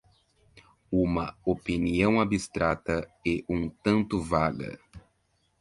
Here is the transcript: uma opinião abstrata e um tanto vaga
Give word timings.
uma 0.91 1.37
opinião 1.45 2.19
abstrata 2.19 3.07
e 3.23 3.45
um 3.47 3.69
tanto 3.69 4.19
vaga 4.19 4.79